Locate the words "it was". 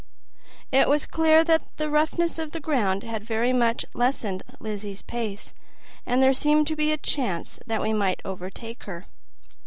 0.71-1.05